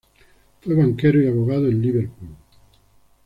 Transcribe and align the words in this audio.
Fue 0.61 0.73
banquero 0.73 1.21
y 1.21 1.27
abogado 1.27 1.67
en 1.67 1.79
Liverpool. 1.79 2.29